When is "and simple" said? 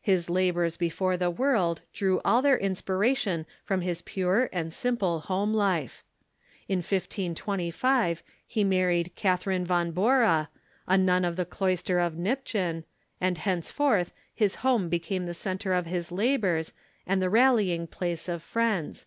4.50-5.20